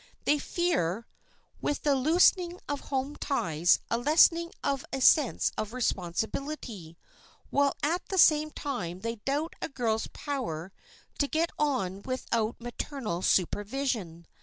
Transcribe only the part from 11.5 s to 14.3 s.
on without maternal supervision.